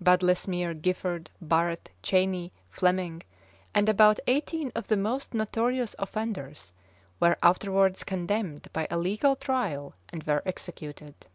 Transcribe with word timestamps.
Badlesmere, 0.00 0.72
Giffard, 0.80 1.30
Barret, 1.40 1.90
Cheyney, 2.00 2.52
Fleming, 2.68 3.24
and 3.74 3.88
about 3.88 4.20
eighteen 4.28 4.70
of 4.76 4.86
the 4.86 4.96
most 4.96 5.34
notorious 5.34 5.96
offenders, 5.98 6.72
were 7.18 7.36
afterwards 7.42 8.04
condemned 8.04 8.68
by 8.72 8.86
a 8.88 8.96
legal 8.96 9.34
trial, 9.34 9.94
and 10.08 10.22
were 10.22 10.42
executed. 10.46 11.26